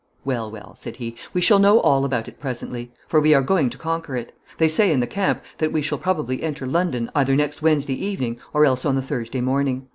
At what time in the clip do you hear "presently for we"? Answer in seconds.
2.39-3.35